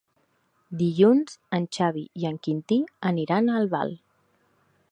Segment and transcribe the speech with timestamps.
[0.77, 2.79] Dilluns en Xavi i en Quintí
[3.13, 3.93] aniran a Albal.